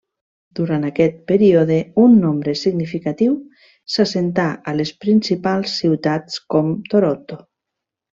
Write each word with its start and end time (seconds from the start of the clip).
Durant 0.59 0.85
aquest 0.87 1.17
període, 1.31 1.75
un 2.03 2.15
nombre 2.23 2.55
significatiu 2.61 3.35
s'assentà 3.97 4.47
a 4.71 4.75
les 4.81 4.93
principals 5.05 5.75
ciutats 5.83 6.41
com 6.55 6.73
Toronto. 6.95 7.39